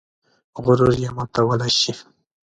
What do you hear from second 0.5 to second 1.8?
غرور یې ماتولی